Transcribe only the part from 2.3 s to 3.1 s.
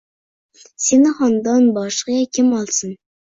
kim olsin?